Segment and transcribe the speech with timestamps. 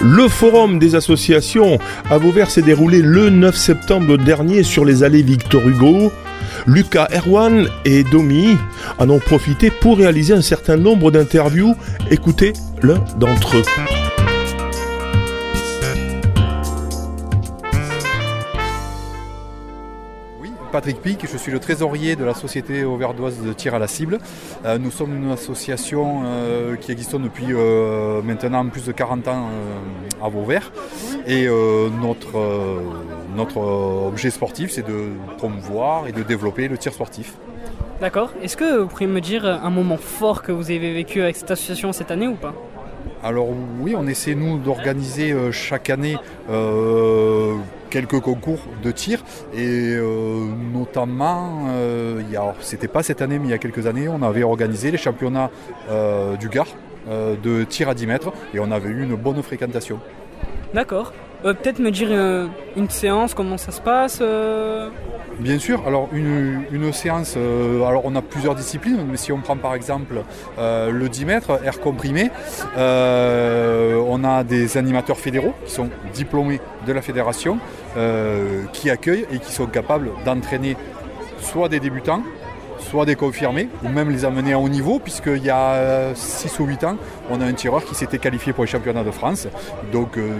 [0.00, 1.78] Le forum des associations
[2.08, 6.12] à Vauvert s'est déroulé le 9 septembre dernier sur les allées Victor Hugo.
[6.66, 8.56] Lucas Erwan et Domi
[8.98, 11.74] en ont profité pour réaliser un certain nombre d'interviews.
[12.10, 13.97] Écoutez l'un d'entre eux.
[20.70, 24.18] Patrick Pic, je suis le trésorier de la société auverdoise de tir à la cible.
[24.66, 29.48] Euh, nous sommes une association euh, qui existe depuis euh, maintenant plus de 40 ans
[30.22, 30.70] à Vauvert.
[31.26, 32.82] Et notre,
[33.36, 37.34] notre objet sportif, c'est de promouvoir et de développer le tir sportif.
[38.00, 38.30] D'accord.
[38.42, 41.50] Est-ce que vous pourriez me dire un moment fort que vous avez vécu avec cette
[41.50, 42.54] association cette année ou pas?
[43.22, 43.48] Alors
[43.80, 46.16] oui, on essaie nous d'organiser chaque année
[47.90, 49.20] quelques concours de tir
[49.54, 52.20] et euh, notamment, euh,
[52.60, 55.50] c'était pas cette année mais il y a quelques années, on avait organisé les championnats
[55.90, 56.68] euh, du Gard
[57.08, 59.98] de tir à 10 mètres et on avait eu une bonne fréquentation.
[60.74, 61.14] D'accord.
[61.42, 62.10] Peut-être me dire
[62.76, 64.20] une séance, comment ça se passe
[65.38, 69.56] Bien sûr, alors une, séance, euh, alors on a plusieurs disciplines, mais si on prend
[69.56, 70.24] par exemple
[70.58, 72.32] euh, le 10 mètres, air comprimé,
[72.76, 77.58] euh, on a des animateurs fédéraux qui sont diplômés de la fédération,
[78.72, 80.76] qui accueillent et qui sont capables d'entraîner
[81.40, 82.22] soit des débutants,
[82.78, 86.64] soit des confirmés, ou même les amener à haut niveau, puisqu'il y a 6 ou
[86.64, 86.96] 8 ans,
[87.30, 89.48] on a un tireur qui s'était qualifié pour les championnats de France.
[89.92, 90.30] Donc euh,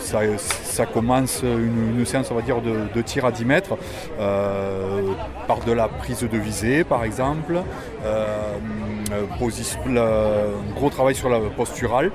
[0.00, 3.76] ça, commence une, séance, on va dire, de, tir à 10 mètres,
[4.20, 5.02] euh,
[5.46, 7.60] par de la prise de visée, par exemple,
[8.04, 8.52] euh,
[9.10, 9.24] un
[10.74, 12.10] gros travail sur la posturale,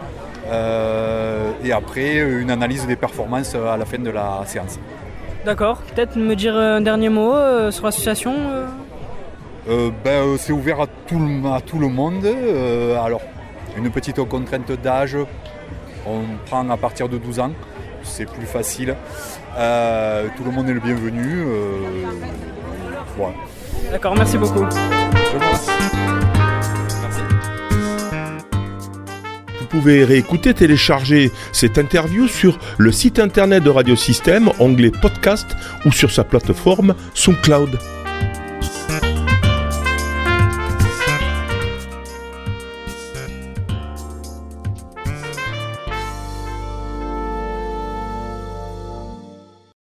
[1.64, 4.78] et après une analyse des performances à la fin de la séance.
[5.46, 5.82] D'accord.
[5.94, 7.34] Peut-être me dire un dernier mot
[7.72, 8.66] sur l'association euh,
[9.68, 12.26] ben, euh, C'est ouvert à tout, à tout le monde.
[12.26, 13.22] Euh, alors,
[13.78, 15.18] une petite contrainte d'âge,
[16.06, 17.52] on prend à partir de 12 ans,
[18.04, 18.96] c'est plus facile.
[19.56, 21.46] tout le monde est le bienvenu.
[23.92, 24.66] D'accord, merci beaucoup.
[29.60, 35.48] Vous pouvez réécouter, télécharger cette interview sur le site internet de Radio Système, onglet podcast
[35.86, 37.80] ou sur sa plateforme SoundCloud.